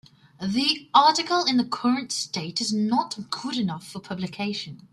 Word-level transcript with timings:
The 0.41 0.89
article 0.95 1.43
in 1.45 1.57
the 1.57 1.63
current 1.63 2.11
state 2.11 2.59
is 2.59 2.73
not 2.73 3.29
good 3.29 3.57
enough 3.57 3.87
for 3.87 3.99
publication. 3.99 4.87